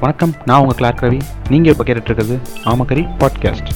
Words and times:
வணக்கம் 0.00 0.30
நான் 0.46 0.60
உங்கள் 0.60 0.76
கிளார்க் 0.76 1.02
ரவி 1.02 1.20
நீங்கள் 1.48 1.72
இப்போ 1.72 1.84
கேட்டுட்டு 1.84 2.10
இருக்கிறது 2.10 2.36
ஆமக்கரி 2.64 3.02
பாட்காஸ்ட் 3.18 3.70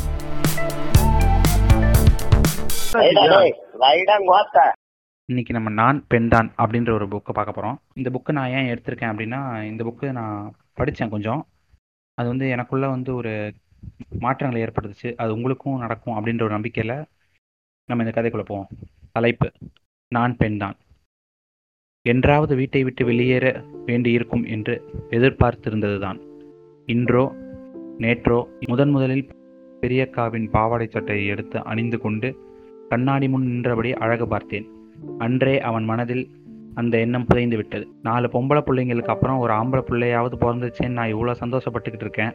இன்னைக்கு 5.25 5.53
நம்ம 5.53 5.71
நான் 5.71 6.05
பெண்தான் 6.09 6.53
அப்படின்ற 6.59 6.93
ஒரு 6.93 7.07
புக்கை 7.07 7.33
பார்க்க 7.33 7.45
போகிறோம் 7.45 7.81
இந்த 7.95 8.11
புக்கை 8.11 8.33
நான் 8.33 8.51
ஏன் 8.51 8.79
எடுத்திருக்கேன் 8.79 9.13
அப்படின்னா 9.13 9.63
இந்த 9.63 9.85
புக்கு 9.85 10.13
நான் 10.13 10.55
படித்தேன் 10.73 11.09
கொஞ்சம். 11.09 11.47
அது 12.15 12.29
வந்து 12.29 12.49
எனக்குள்ள 12.49 12.89
வந்து 12.89 13.15
ஒரு 13.15 13.53
மாற்றங்களை 14.19 14.67
ஏற்படுத்துச்சு. 14.67 15.15
அது 15.15 15.35
உங்களுக்கும் 15.35 15.79
நடக்கும் 15.79 16.17
அப்படின்ற 16.17 16.43
ஒரு 16.43 16.51
நம்பிக்கையில் 16.51 17.05
நம்ம 17.85 18.05
இந்த 18.05 18.23
கதைக்குள்ளே 18.23 18.43
போவோம். 18.43 18.69
தலைப்பு 19.13 19.53
நான் 20.09 20.37
பெண்தான் 20.37 20.77
என்றாவது 22.07 22.57
வீட்டை 22.57 22.85
விட்டு 22.85 23.05
வெளியேற 23.05 23.63
வேண்டியிருக்கும் 23.87 24.45
என்று 24.45 24.75
எதிர்பார்த்திருந்ததுதான். 25.11 26.19
இன்றோ 26.89 27.25
நேற்றோ 27.99 28.39
முதன் 28.69 28.91
முதலில் 28.91 29.29
பெரியக்காவின் 29.83 30.51
பாவாடை 30.51 30.87
சட்டையை 30.87 31.27
எடுத்து 31.27 31.59
அணிந்து 31.65 31.99
கொண்டு 31.99 32.29
கண்ணாடி 32.89 33.29
முன் 33.29 33.47
நின்றபடி 33.47 33.93
அழகு 33.95 34.27
பார்த்தேன். 34.29 34.67
அன்றே 35.19 35.61
அவன் 35.61 35.85
மனதில் 35.85 36.25
அந்த 36.75 36.99
எண்ணம் 36.99 37.27
புதைந்து 37.27 37.57
விட்டது. 37.57 37.87
நாலு 38.03 38.27
பொம்பளை 38.27 38.63
பிள்ளைங்களுக்கு 38.67 39.15
அப்புறம் 39.15 39.39
ஒரு 39.39 39.53
ஆம்பளை 39.53 39.83
பிள்ளையாவது 39.91 40.37
பிறந்துச்சேன்னு 40.41 40.99
நான் 40.99 41.15
இவ்வளோ 41.15 41.35
சந்தோஷப்பட்டுக்கிட்டு 41.41 42.07
இருக்கேன். 42.07 42.33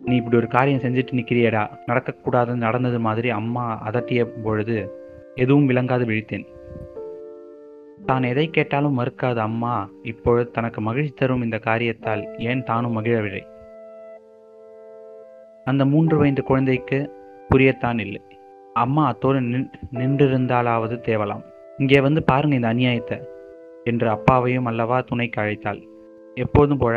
நீ 0.00 0.16
இப்படி 0.16 0.36
ஒரு 0.36 0.46
காரியம் 0.46 0.80
செஞ்சுட்டு 0.80 1.18
நிற்கிறியடா 1.18 1.62
நடக்கக்கூடாதுன்னு 1.86 2.66
நடந்தது 2.66 3.00
மாதிரி 3.00 3.30
அம்மா 3.30 3.90
அதட்டிய 3.90 4.24
பொழுது 4.44 4.78
எதுவும் 5.34 5.68
விளங்காது 5.70 6.04
விழித்தேன். 6.06 6.46
தான் 8.08 8.28
எதை 8.30 8.44
கேட்டாலும் 8.50 8.98
மறுக்காத 8.98 9.38
அம்மா. 9.48 9.74
இப்பொழுது 10.10 10.50
தனக்கு 10.50 10.80
மகிழ்ச்சி 10.80 11.12
தரும் 11.14 11.44
இந்த 11.46 11.58
காரியத்தால் 11.58 12.22
ஏன் 12.50 12.62
தானும் 12.62 12.96
மகிழவில்லை? 12.96 13.42
அந்த 15.66 15.84
மூன்று 15.84 16.16
வயது 16.18 16.42
குழந்தைக்கு 16.42 16.98
புரியத்தான் 17.50 17.98
இல்லை. 17.98 18.22
அம்மா 18.76 19.02
அத்தோடு 19.06 19.40
நின் 19.40 19.68
நின்றிருந்தாலாவது 20.00 20.96
தேவலாம். 21.08 21.44
இங்கே 21.78 22.00
வந்து 22.00 22.20
பாருங்க 22.22 22.54
இந்த 22.54 22.70
அநியாயத்தை 22.74 23.18
என்று 23.86 24.08
அப்பாவையும் 24.08 24.68
அல்லவா 24.70 24.98
துணைக்கு 25.00 25.40
அழைத்தாள். 25.42 25.80
எப்போதும் 26.36 26.82
போல 26.82 26.96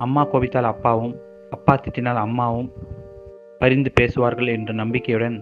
அம்மா 0.00 0.22
கோபித்தால் 0.24 0.72
அப்பாவும் 0.72 1.14
அப்பா 1.52 1.74
திட்டினால் 1.76 2.20
அம்மாவும் 2.26 2.70
பரிந்து 3.58 3.90
பேசுவார்கள் 4.00 4.54
என்ற 4.56 4.72
நம்பிக்கையுடன் 4.72 5.36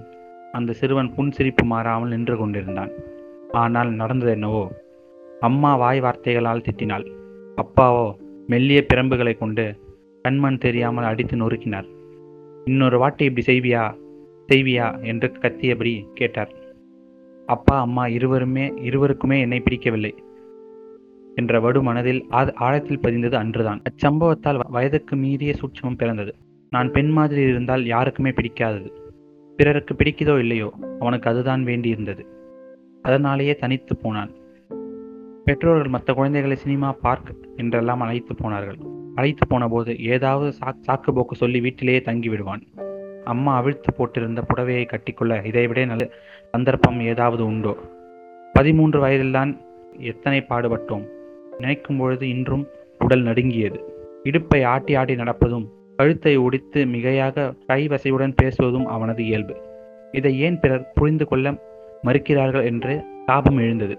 அந்த 0.55 0.74
சிறுவன் 0.80 1.12
புன்சிரிப்பு 1.17 1.64
மாறாமல் 1.72 2.12
நின்று 2.14 2.36
கொண்டிருந்தான். 2.36 2.92
ஆனால் 3.52 3.91
நடந்தது 3.91 4.30
என்னவோ? 4.30 4.72
அம்மா 5.41 5.77
வாய் 5.77 6.00
வார்த்தைகளால் 6.00 6.60
திட்டினாள். 6.60 7.12
அப்பாவோ 7.56 8.14
மெல்லிய 8.46 8.86
பிரம்புகளை 8.94 9.38
கொண்டு 9.38 9.77
கண்மண் 10.28 10.58
தெரியாமல் 10.58 11.05
அடித்து 11.05 11.36
நொறுக்கினார். 11.36 11.84
இன்னொரு 12.64 12.98
வாட்டி 12.98 13.24
இப்படி 13.24 13.52
செய்வியா? 13.52 13.98
செய்வியா? 14.52 15.05
என்று 15.05 15.32
கத்தியபடி 15.40 16.12
கேட்டார். 16.14 16.52
அப்பா 17.46 17.80
அம்மா 17.80 18.06
இருவருமே 18.06 18.68
இருவருக்குமே 18.68 19.40
என்னை 19.40 19.60
பிடிக்கவில்லை 19.60 20.14
என்ற 21.34 21.60
வடு 21.60 21.83
மனதில் 21.83 22.27
ஆழ- 22.28 22.52
ஆழத்தில் 22.55 23.00
பதிந்தது 23.00 23.33
அன்றுதான். 23.33 23.83
அச்சம்பவத்தால் 23.83 24.60
வயதுக்கு 24.68 25.16
மீறிய 25.16 25.55
சூட்சமம் 25.55 25.96
பிறந்தது. 25.96 26.34
நான் 26.70 26.90
பெண் 26.90 27.08
மாதிரி 27.08 27.42
இருந்தால் 27.42 27.84
யாருக்குமே 27.84 28.30
பிடிக்காதது. 28.30 28.90
பிறருக்கு 29.56 29.94
பிடிக்குதோ 29.94 30.38
இல்லையோ 30.38 30.72
அவனுக்கு 31.00 31.30
அதுதான் 31.30 31.64
வேண்டியிருந்தது. 31.64 32.27
அதனாலேயே 33.02 33.54
தனித்து 33.54 33.96
போனான். 33.96 34.30
பெற்றோர்கள் 35.44 35.88
மற்ற 35.88 36.14
குழந்தைகளை 36.14 36.56
சினிமா 36.56 36.92
பார்க் 36.92 37.34
என்றெல்லாம் 37.56 38.00
அழைத்து 38.00 38.34
போனார்கள். 38.34 38.78
அழைத்து 39.14 39.46
போன 39.46 39.68
போது 39.68 39.98
ஏதாவது 39.98 40.55
சாக் 40.58 40.84
சாக்கு 40.86 41.12
போக்கு 41.12 41.36
சொல்லி 41.36 41.60
வீட்டிலேயே 41.60 42.00
தங்கி 42.00 42.28
விடுவான். 42.28 42.62
அம்மா 43.24 43.56
அவிழ்த்து 43.56 43.92
போட்டிருந்த 43.92 44.42
புடவையை 44.48 44.84
கட்டிக்கொள்ள 44.86 45.44
இதைவிட 45.44 45.84
நல்ல 45.84 46.10
சந்தர்ப்பம் 46.50 47.00
ஏதாவது 47.00 47.46
உண்டோ? 47.46 47.77
பதிமூன்று 48.52 49.06
வயதில்தான் 49.06 49.58
எத்தனை 49.98 50.44
பாடுபட்டோம்? 50.48 51.06
நினைக்கும் 51.58 51.96
பொழுது 51.96 52.28
இன்றும் 52.28 52.67
உடல் 52.98 53.23
நடுங்கியது. 53.23 53.96
இடுப்பை 54.23 54.62
ஆட்டி 54.62 54.94
ஆட்டி 54.94 55.14
நடப்பதும் 55.14 55.67
கழுத்தை 55.96 56.36
ஒடித்து 56.36 56.84
மிகையாக 56.84 57.55
கைவசையுடன் 57.68 58.34
பேசுவதும் 58.42 58.84
அவனது 58.84 59.24
இயல்பு. 59.24 59.56
இதை 60.12 60.40
ஏன் 60.40 60.61
பிறர் 60.61 60.92
புரிந்து 60.94 61.27
கொள்ள 61.27 61.55
மறுக்கிறார்கள் 62.03 62.64
என்று 62.64 63.05
தாபம் 63.27 63.57
எழுந்தது. 63.57 63.98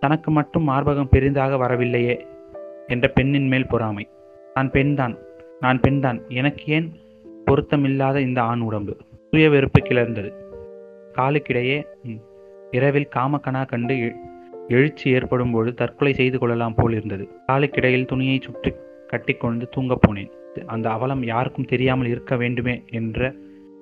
தனக்கு 0.00 0.30
மட்டும் 0.30 0.68
மார்பகம் 0.68 1.10
பெரிதாக 1.10 1.56
வரவில்லையே 1.56 2.26
என்ற 2.86 3.08
பெண்ணின் 3.08 3.48
மேல் 3.48 3.66
பொறாமை. 3.66 4.08
நான் 4.54 4.70
பெண்தான் 4.70 5.16
நான் 5.60 5.80
பெண்தான் 5.80 6.20
எனக்கு 6.28 6.72
ஏன் 6.72 6.92
பொருத்தமில்லாத 7.46 8.16
இந்த 8.16 8.42
ஆண் 8.42 8.60
உடம்பு? 8.60 8.96
சுய 9.30 9.50
வெறுப்பு 9.50 9.80
கிளர்ந்தது. 9.82 10.30
காலுக்கிடையே 11.18 11.78
இரவில் 12.70 13.08
காமக்கனா 13.16 13.66
கண்டு 13.66 14.12
எழுச்சி 14.68 15.10
ஏற்படும் 15.10 15.50
போது 15.50 15.74
தற்கொலை 15.74 16.12
செய்து 16.14 16.38
கொள்ளலாம் 16.38 16.74
போல் 16.74 16.92
இருந்தது. 16.92 17.28
காலுக்கிடையில் 17.48 18.06
துணியை 18.06 18.38
சுற்றி 18.42 18.72
கட்டிக்கொண்டு 19.06 19.68
தூங்கப் 19.68 20.02
போனேன். 20.06 20.30
அந்த 20.66 20.90
அவலம் 20.90 21.22
யாருக்கும் 21.22 21.64
தெரியாமல் 21.64 22.06
இருக்க 22.06 22.36
வேண்டுமே 22.36 22.82
என்ற 22.90 23.32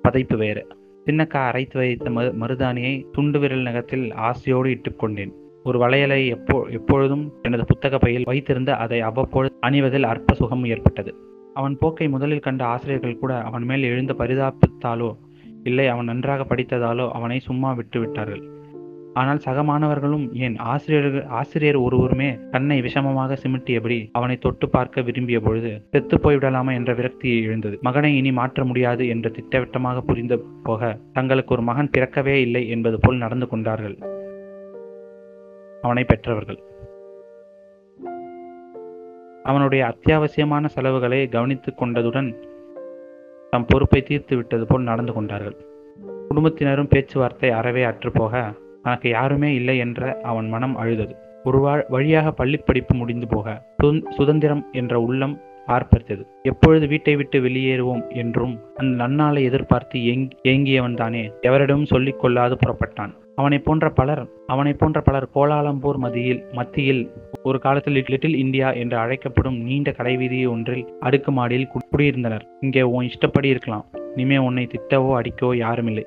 பதைப்பு 0.03 0.37
வேறு. 0.37 0.67
சின்னக்கா 1.09 1.45
அரைத்து 1.47 1.77
வைத்த 1.77 2.09
மரு 2.09 2.33
மருதாணியை 2.39 3.05
துண்டு 3.11 3.39
விரல் 3.39 3.61
நகத்தில் 3.61 4.13
ஆசையோடு 4.13 4.69
இட்டுக்கொண்டேன் 4.69 5.31
ஒரு 5.63 5.79
வளையலை 5.79 6.27
எப்போ 6.27 6.65
எப்பொழுதும் 6.69 7.33
எனது 7.41 7.65
புத்தக 7.65 7.97
பையில் 7.97 8.23
வைத்திருந்த 8.25 8.75
அதை 8.75 9.01
அவ்வப்பொழுது 9.01 9.55
அணிவதில் 9.61 10.03
அற்ப 10.03 10.33
சுகம் 10.33 10.65
ஏற்பட்டது. 10.65 11.15
அவன் 11.53 11.77
போக்கை 11.77 12.09
முதலில் 12.09 12.39
கண்ட 12.39 12.65
ஆசிரியர்கள் 12.65 13.17
கூட 13.17 13.41
அவன் 13.41 13.63
மேல் 13.63 13.83
எழுந்த 13.83 14.13
பரிதாபத்தாலோ 14.13 15.15
இல்லை 15.63 15.87
அவன் 15.87 16.05
நன்றாக 16.05 16.55
படித்ததாலோ 16.55 17.09
அவனை 17.09 17.39
சும்மா 17.39 17.73
விட்டு 17.73 17.99
விட்டார்கள் 17.99 18.43
ஆனால் 19.13 19.39
சக 19.39 19.63
மாணவர்களும் 19.63 20.33
ஏன் 20.33 20.55
ஆசிரியர்கள் 20.57 21.25
ஆசிரியர் 21.25 21.77
ஒருவருமே 21.77 22.27
கண்ணை 22.51 22.81
விஷமமாக 22.81 23.37
சிமிட்டியபடி 23.43 24.09
அவனை 24.11 24.37
தொட்டு 24.37 24.69
பார்க்க 24.69 25.01
விரும்பிய 25.01 25.39
பொழுது 25.39 25.71
செத்து 25.91 26.17
போய்விடலாமா 26.17 26.73
என்ற 26.73 26.93
விரக்தி 26.93 27.43
எழுந்தது. 27.43 27.79
மகனை 27.81 28.17
இனி 28.17 28.31
மாற்ற 28.31 28.65
முடியாது 28.65 29.07
என்று 29.07 29.31
திட்டவட்டமாக 29.31 30.01
புரிந்து 30.01 30.37
போக 30.63 30.97
தங்களுக்கு 31.13 31.53
ஒரு 31.53 31.61
மகன் 31.61 31.91
பிறக்கவே 31.97 32.35
இல்லை 32.41 32.67
என்பது 32.69 32.99
போல் 32.99 33.17
நடந்து 33.17 33.47
கொண்டார்கள் 33.47 33.97
அவனை 35.83 36.03
பெற்றவர்கள். 36.03 36.59
அவனுடைய 39.43 39.85
அத்தியாவசியமான 39.85 40.65
செலவுகளை 40.67 41.27
கவனித்துக் 41.27 41.79
கொண்டதுடன் 41.81 42.29
தம் 43.53 43.65
பொறுப்பை 43.65 44.01
தீர்த்து 44.01 44.35
விட்டது 44.35 44.65
போல் 44.65 44.83
நடந்து 44.83 45.13
கொண்டார்கள். 45.13 45.55
குடும்பத்தினரும் 46.27 46.87
பேச்சுவார்த்தை 46.87 47.49
அறவே 47.49 47.83
அற்றுப்போக 47.83 48.33
தனக்கு 48.83 49.09
யாருமே 49.09 49.53
இல்லை 49.53 49.77
என்ற 49.77 50.19
அவன் 50.23 50.49
மனம் 50.49 50.77
அழுதது. 50.77 51.15
ஒரு 51.43 51.65
வா- 51.65 51.83
வழியாக 51.89 52.45
பள்ளிப்படிப்பு 52.45 52.93
முடிந்து 52.93 53.27
போக 53.27 53.65
சுதந்திரம் 54.09 54.65
என்ற 54.71 54.99
உள்ளம் 54.99 55.39
ஆர்ப்பரித்தது. 55.67 56.25
எப்பொழுது 56.43 56.87
வீட்டை 56.87 57.15
விட்டு 57.15 57.39
வெளியேறுவோம் 57.39 58.13
என்றும் 58.13 58.59
அந்த 58.75 59.07
நன்னாளை 59.07 59.43
எதிர்பார்த்து 59.43 59.99
ஏங்கியவன் 60.43 60.93
தானே 60.93 61.31
எவரிடமும் 61.41 61.85
சொல்லிக் 61.85 62.19
கொள்ளாது 62.19 62.57
புறப்பட்டான். 62.65 63.13
அவனைப் 63.35 63.65
போன்ற 63.65 63.89
பலர் 63.89 64.27
அவனைப் 64.47 64.79
போன்ற 64.79 65.01
பலர் 65.01 65.27
கோலாலம்பூர் 65.35 65.97
மதியில் 65.97 66.43
மத்தியில் 66.51 67.11
ஒரு 67.43 67.59
காலத்தில் 67.59 68.03
லிட்டில் 68.07 68.35
இந்தியா 68.35 68.71
என்று 68.71 68.97
அழைக்கப்படும் 68.97 69.61
நீண்ட 69.61 69.91
கடைவீதி 69.91 70.49
ஒன்றில் 70.49 70.93
அடுக்குமாடியில் 71.01 71.67
கு- 71.67 71.97
குடியிருந்தனர். 71.97 72.41
இங்கே 72.61 72.81
உன் 72.81 73.05
இஷ்டப்படி 73.05 73.47
இருக்கலாம். 73.47 73.85
இனிமே 74.15 74.37
உன்னை 74.37 74.67
திட்டவோ 74.67 75.21
அடிக்கவோ 75.21 75.55
யாருமில்லை. 75.55 76.05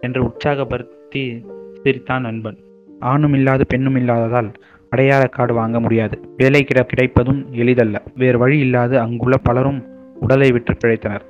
என்று 0.00 0.24
உற்சாகப்படுத்தி 0.24 1.44
சிரித்தான் 1.82 2.22
நண்பன். 2.22 2.58
ஆணும் 3.00 3.32
இல்லாத 3.32 3.64
பெண்ணும் 3.64 3.96
இல்லாததால் 3.96 4.52
அடையாள 4.90 5.26
கார்டு 5.26 5.54
வாங்க 5.54 5.80
முடியாது. 5.80 6.20
வேலை 6.36 6.64
கிட 6.64 6.80
கிடைப்பதும் 6.82 7.46
எளிதல்ல. 7.52 7.96
வேறு 8.16 8.38
வழி 8.38 8.58
இல்லாது 8.58 8.98
அங்குள்ள 8.98 9.36
பலரும் 9.36 9.84
உடலை 10.20 10.50
விற்று 10.50 10.74
பிழைத்தனர். 10.74 11.24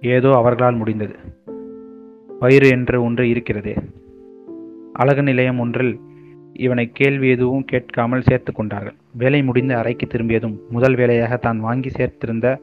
ஏதோ 0.00 0.30
அவர்களால் 0.34 0.74
முடிந்தது. 0.74 1.14
வயிறு 2.40 2.68
என்று 2.68 3.02
ஒன்று 3.02 3.28
இருக்கிறதே. 3.28 3.74
அழகு 4.92 5.22
நிலையம் 5.22 5.58
ஒன்றில் 5.58 6.00
இவனை 6.52 6.90
கேள்வி 6.92 7.28
எதுவும் 7.28 7.64
கேட்காமல் 7.64 8.20
சேர்த்து 8.20 8.52
கொண்டார்கள். 8.52 8.94
வேலை 9.12 9.42
முடிந்து 9.42 9.74
அறைக்கு 9.76 10.06
திரும்பியதும் 10.06 10.60
முதல் 10.70 10.94
வேலையாக 10.94 11.36
தான் 11.36 11.60
வாங்கி 11.60 11.90
சேர்த்திருந்த 11.98 12.60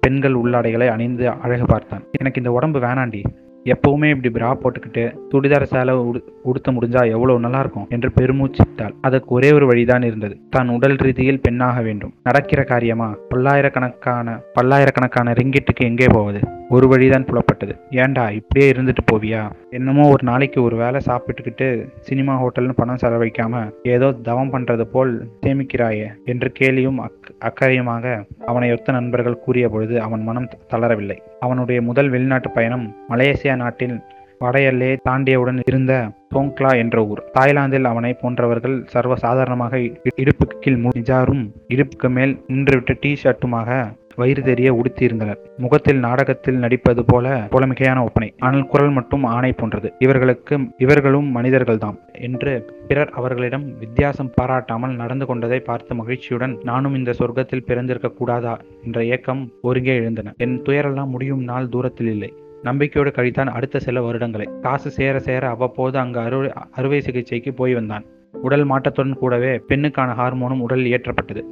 பெண்கள் 0.00 0.34
உள்ளாடைகளை 0.34 0.88
அணிந்து 0.88 1.28
அழகு 1.28 1.64
பார்த்தான். 1.64 2.04
எனக்கு 2.10 2.40
இந்த 2.40 2.52
உடம்பு 2.52 2.78
வேணாண்டி. 2.78 3.22
எப்பவுமே 3.66 4.08
இப்படி 4.14 4.30
பிரா 4.34 4.48
போட்டுக்கிட்டு 4.48 5.02
துடிதார 5.28 5.64
சேலை 5.64 5.94
உடு 5.94 6.18
உடுத்த 6.42 6.72
முடிஞ்சா 6.72 7.10
எவ்வளவு 7.10 7.40
நல்லா 7.40 7.58
இருக்கும் 7.58 7.86
என்று 7.88 8.08
பெருமூச்சிட்டால் 8.20 8.94
அதற்கு 9.00 9.34
ஒரே 9.34 9.52
ஒரு 9.52 9.66
வழிதான் 9.66 10.02
இருந்தது. 10.02 10.40
தான் 10.50 10.68
உடல் 10.68 10.96
ரீதியில் 10.96 11.40
பெண்ணாக 11.40 11.80
வேண்டும். 11.80 12.14
நடக்கிற 12.22 12.62
காரியமா? 12.62 13.08
பல்லாயிரக்கணக்கான 13.28 14.38
பல்லாயிரக்கணக்கான 14.54 15.32
ரிங்கிட்டுக்கு 15.32 15.84
எங்கே 15.84 16.06
போவது? 16.12 16.40
ஒரு 16.68 16.88
வழிதான் 16.88 17.24
புலப்பட்டது. 17.24 17.74
ஏன்டா 17.90 18.22
இப்படியே 18.30 18.72
இருந்துட்டு 18.72 19.02
போவியா? 19.12 19.50
என்னமோ 19.70 20.08
ஒரு 20.08 20.22
நாளைக்கு 20.22 20.62
ஒரு 20.62 20.76
வேலை 20.76 21.00
சாப்பிட்டுக்கிட்டு 21.06 21.88
சினிமா 22.00 22.34
ஹோட்டல்னு 22.42 22.74
பணம் 22.74 22.98
செலவழிக்காம 23.02 23.72
ஏதோ 23.82 24.12
தவம் 24.12 24.52
பண்றது 24.52 24.80
போல் 24.80 25.28
சேமிக்கிறாயே? 25.46 26.08
என்று 26.24 26.52
கேலியும் 26.58 26.98
அக் 27.06 27.30
அக்கறையுமாக 27.48 28.24
அவனை 28.46 28.72
ஒத்த 28.72 28.92
நண்பர்கள் 28.92 29.38
கூறிய 29.38 29.68
பொழுது 29.68 30.00
அவன் 30.00 30.22
மனம் 30.22 30.48
தளரவில்லை. 30.74 31.18
அவனுடைய 31.40 31.82
முதல் 31.82 32.08
வெளிநாட்டு 32.08 32.50
பயணம் 32.50 32.96
மலேசியா 33.08 33.56
நாட்டில் 33.56 33.96
வடையல்லே 34.40 34.96
தாண்டியவுடன் 35.08 35.60
இருந்த 35.66 35.92
சோங்க்லா 36.34 36.76
என்ற 36.76 37.06
ஊர். 37.06 37.22
தாய்லாந்தில் 37.32 37.84
அவனை 37.84 38.12
போன்றவர்கள் 38.12 38.84
சர்வ 38.86 39.16
சாதாரணமாக 39.16 39.76
இடுப்புக்கு 40.22 40.58
கீழ் 40.60 40.82
நிஜாரும் 40.98 41.44
இடுப்புக்கு 41.68 42.10
மேல் 42.10 42.34
நின்றுவிட்டு 42.48 42.96
டி 43.00 43.16
ஷர்ட்டுமாக 43.22 43.70
வயிறு 44.16 44.42
தெரிய 44.42 44.68
உடுத்தியிருந்தனர். 44.72 45.40
முகத்தில் 45.56 45.98
நாடகத்தில் 45.98 46.56
நடிப்பது 46.56 47.04
போல 47.04 47.48
புலமிகையான 47.50 48.04
ஒப்பனை. 48.04 48.34
ஆனால் 48.38 48.66
குரல் 48.66 48.90
மட்டும் 48.90 49.24
ஆணை 49.24 49.52
போன்றது. 49.52 49.92
இவர்களுக்கு 49.98 50.58
இவர்களும் 50.78 51.28
மனிதர்கள்தாம். 51.36 51.98
என்று 52.20 52.52
பிறர் 52.88 53.08
அவர்களிடம் 53.08 53.78
வித்தியாசம் 53.78 54.32
பாராட்டாமல் 54.40 54.94
நடந்து 54.94 55.26
கொண்டதை 55.26 55.60
பார்த்து 55.60 55.94
மகிழ்ச்சியுடன் 55.94 56.56
நானும் 56.62 56.94
இந்த 56.94 57.14
சொர்க்கத்தில் 57.18 57.66
பிறந்திருக்க 57.66 58.08
கூடாதா? 58.08 58.58
என்ற 58.84 59.04
ஏக்கம் 59.04 59.50
ஒருங்கே 59.62 59.94
எழுந்தன. 59.94 60.34
என் 60.36 60.62
துயரெல்லாம் 60.62 61.06
முடியும் 61.06 61.42
நாள் 61.42 61.68
தூரத்தில் 61.68 62.06
இல்லை. 62.06 62.32
நம்பிக்கையோடு 62.62 63.10
கழித்தான் 63.16 63.54
அடுத்த 63.58 63.78
சில 63.78 64.00
வருடங்களை. 64.00 64.46
காசு 64.60 64.90
சேர 64.90 65.18
சேர 65.18 65.48
அவ்வப்போது 65.48 65.98
அங்கு 65.98 66.18
அறுவை 66.18 66.52
அறுவை 66.70 67.00
சிகிச்சைக்கு 67.00 67.52
போய் 67.52 67.74
வந்தான். 67.74 68.04
உடல் 68.42 68.66
மாற்றத்துடன் 68.70 69.14
கூடவே 69.14 69.52
பெண்ணுக்கான 69.68 70.10
ஹார்மோனும் 70.20 70.60
உடல் 70.60 70.84
ஏற்றப்பட்டது 70.84 71.42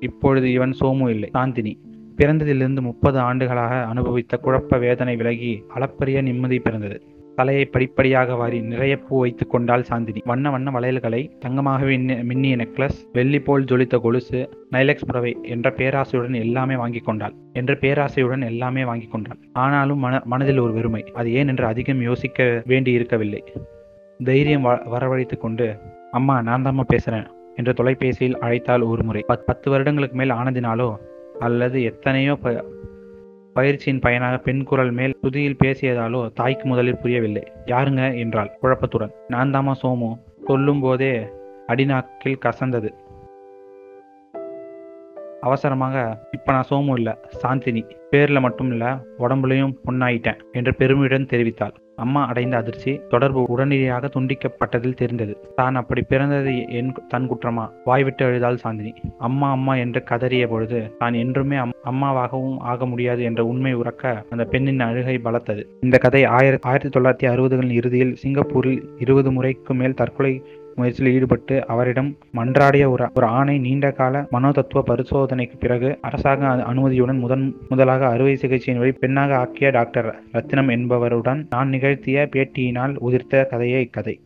இப்பொழுது 0.00 0.52
இவன் 0.52 0.74
சோமு 0.80 1.08
இல்லை. 1.08 1.30
சாந்தினி. 1.34 1.74
பிறந்ததிலிருந்து 2.18 2.80
முப்பது 2.80 3.18
ஆண்டுகளாக 3.18 3.74
அனுபவித்த 3.84 4.38
குழப்ப 4.44 4.78
வேதனை 4.78 5.16
விலகி 5.16 5.52
அளப்பரிய 5.74 6.20
நிம்மதி 6.22 6.58
பிறந்தது. 6.58 6.98
தலையை 7.38 7.64
படிப்படியாக 7.64 8.34
வாரி 8.40 8.58
நிறைய 8.72 8.94
பூ 8.98 9.20
வைத்துக் 9.20 9.52
கொண்டாள் 9.52 9.84
சாந்தினி. 9.88 10.20
வண்ண 10.24 10.50
வண்ண 10.54 10.70
வளையல்களை 10.70 11.20
தங்கமாக 11.38 11.84
மின்னிய 12.30 12.54
நெக்லஸ் 12.60 12.98
வெள்ளி 13.12 13.40
போல் 13.46 13.64
ஜொலித்த 13.70 13.98
கொலுசு 14.04 14.40
நைலெக்ஸ் 14.72 15.06
புறவை 15.06 15.32
என்ற 15.54 15.72
பேராசையுடன் 15.78 16.36
எல்லாமே 16.44 16.76
வாங்கி 16.82 17.00
கொண்டாள். 17.08 17.34
என்ற 17.52 17.74
பேராசையுடன் 17.74 18.44
எல்லாமே 18.44 18.84
வாங்கி 18.90 19.08
கொண்டாள். 19.14 19.40
ஆனாலும் 19.64 19.98
மன 19.98 20.20
மனதில் 20.24 20.62
ஒரு 20.64 20.72
வெறுமை. 20.72 21.02
அது 21.14 21.32
ஏன் 21.32 21.50
என்று 21.54 21.66
அதிகம் 21.72 22.02
யோசிக்க 22.10 22.62
வேண்டி 22.66 22.92
இருக்கவில்லை 22.92 23.42
தைரியம் 24.20 24.66
வரவழைத்து 24.94 25.36
கொண்டு 25.38 25.66
அம்மா 26.10 26.36
நான் 26.48 26.64
தாம்மா 26.64 26.84
பேசுறேன் 26.92 27.26
என்று 27.56 27.72
தொலைபேசியில் 27.74 28.38
அழைத்தால் 28.44 28.86
ஒரு 28.90 29.02
முறை. 29.04 29.22
பத்து 29.46 29.66
வருடங்களுக்கு 29.70 30.16
மேல் 30.16 30.36
ஆனதினாலோ 30.40 30.88
அல்லது 31.38 31.82
எத்தனையோ 31.82 32.34
ப 32.34 32.64
பயிற்சியின் 33.54 33.98
பயனாக 33.98 34.38
பெண் 34.38 34.62
குரல் 34.62 34.90
மேல் 34.90 35.18
துதியில் 35.20 35.56
பேசியதாலோ 35.64 36.32
தாய்க்கு 36.32 36.68
முதலில் 36.68 36.98
புரியவில்லை. 36.98 37.52
யாருங்க? 37.66 38.18
என்றாள் 38.18 38.58
குழப்பத்துடன். 38.62 39.12
நான் 39.28 39.50
தாமா 39.50 39.72
சோமு. 39.82 40.18
சொல்லும் 40.44 40.80
போதே 40.80 41.26
அடிநாக்கில் 41.68 42.38
கசந்தது. 42.44 42.94
அவசரமாக 45.46 45.96
இப்ப 46.30 46.52
நான் 46.52 46.70
சோமு 46.70 46.96
இல்ல 46.96 47.10
சாந்தினி. 47.42 47.84
பேர்ல 48.12 48.40
மட்டும் 48.40 48.70
இல்ல 48.72 48.84
உடம்புலையும் 49.18 49.78
பொண்ணாயிட்டேன் 49.86 50.42
என்று 50.52 50.72
பெருமையுடன் 50.80 51.32
தெரிவித்தாள். 51.32 51.74
அம்மா 52.02 52.20
அடைந்த 52.26 52.54
அதிர்ச்சி 52.56 52.92
தொடர்பு 53.08 53.40
உடனடியாக 53.54 54.10
துண்டிக்கப்பட்டதில் 54.14 54.96
தெரிந்தது. 55.00 55.34
தான் 55.54 55.78
அப்படி 55.80 56.02
பிறந்தது 56.02 56.52
என் 56.78 56.90
தன் 57.08 57.28
குற்றமா? 57.30 57.64
வாய்விட்டு 57.84 58.22
அழுதாள் 58.24 58.60
சாந்தினி. 58.64 58.92
அம்மா 59.18 59.48
அம்மா 59.50 59.74
என்று 59.74 60.00
கதறிய 60.10 60.46
பொழுது 60.48 60.80
தான் 60.98 61.16
என்றுமே 61.22 61.58
அம்மாவாகவும் 61.90 62.58
ஆக 62.72 62.86
முடியாது 62.86 63.22
என்ற 63.22 63.42
உண்மை 63.52 63.74
உறக்க 63.74 64.14
அந்த 64.30 64.44
பெண்ணின் 64.44 64.86
அழுகை 64.88 65.16
பலத்தது. 65.24 65.64
இந்த 65.80 65.98
கதை 65.98 66.22
ஆயிரத்தி 66.38 66.68
ஆயிரத்தி 66.68 66.92
தொள்ளாயிரத்தி 66.96 67.28
அறுபதுகளின் 67.32 67.78
இறுதியில் 67.80 68.14
சிங்கப்பூரில் 68.24 68.82
இருபது 68.98 69.32
முறைக்கு 69.38 69.74
மேல் 69.74 69.98
தற்கொலை 70.02 70.34
முயற்சியில் 70.76 71.12
ஈடுபட்டு 71.14 71.66
அவரிடம் 71.66 72.16
மன்றாடிய 72.36 72.88
ஒரு 72.90 73.10
ஒரு 73.14 73.26
ஆணை 73.26 73.58
நீண்ட 73.58 73.90
கால 73.90 74.26
மனோதத்துவ 74.32 74.82
பரிசோதனைக்கு 74.86 75.56
பிறகு 75.58 75.98
அரசாங்க 76.00 76.46
அனுமதியுடன் 76.72 77.18
முதன் 77.18 77.54
முதலாக 77.68 78.06
அறுவை 78.06 78.34
சிகிச்சையின் 78.34 78.78
வழி 78.78 78.92
பெண்ணாக 78.92 79.36
ஆக்கிய 79.36 79.70
டாக்டர் 79.70 80.14
ரத்தினம் 80.32 80.68
என்பவருடன் 80.68 81.46
நான் 81.50 81.68
நிகழ்த்திய 81.68 82.28
பேட்டியினால் 82.32 82.96
உதிர்த்த 83.00 83.46
கதையே 83.46 83.80
இக்கதை. 83.80 84.16